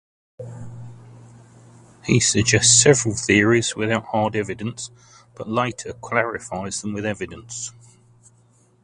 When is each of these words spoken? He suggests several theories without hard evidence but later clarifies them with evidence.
He 2.05 2.19
suggests 2.19 2.81
several 2.81 3.13
theories 3.13 3.75
without 3.75 4.05
hard 4.07 4.35
evidence 4.35 4.89
but 5.35 5.47
later 5.47 5.93
clarifies 5.93 6.81
them 6.81 6.93
with 6.93 7.05
evidence. 7.05 7.71